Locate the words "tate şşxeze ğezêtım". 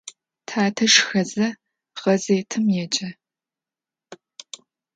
0.47-2.65